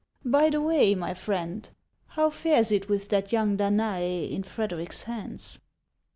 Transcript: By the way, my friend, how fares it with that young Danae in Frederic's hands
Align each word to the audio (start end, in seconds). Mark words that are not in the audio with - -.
By 0.25 0.49
the 0.49 0.59
way, 0.59 0.95
my 0.95 1.13
friend, 1.13 1.69
how 2.07 2.31
fares 2.31 2.71
it 2.71 2.89
with 2.89 3.09
that 3.09 3.31
young 3.31 3.55
Danae 3.57 4.25
in 4.25 4.41
Frederic's 4.41 5.03
hands 5.03 5.59